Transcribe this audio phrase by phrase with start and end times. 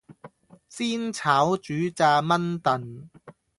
[0.67, 3.07] 煎炒煮炸炆燉